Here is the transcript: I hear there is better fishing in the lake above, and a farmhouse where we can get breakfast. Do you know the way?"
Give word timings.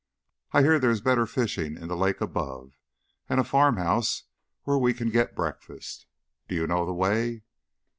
I 0.51 0.63
hear 0.63 0.79
there 0.79 0.89
is 0.89 0.99
better 0.99 1.27
fishing 1.27 1.77
in 1.77 1.87
the 1.87 1.95
lake 1.95 2.21
above, 2.21 2.79
and 3.29 3.39
a 3.39 3.43
farmhouse 3.43 4.23
where 4.63 4.79
we 4.79 4.95
can 4.95 5.11
get 5.11 5.35
breakfast. 5.35 6.07
Do 6.47 6.55
you 6.55 6.65
know 6.65 6.87
the 6.87 6.91
way?" 6.95 7.43